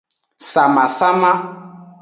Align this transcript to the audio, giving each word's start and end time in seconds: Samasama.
Samasama. 0.51 1.31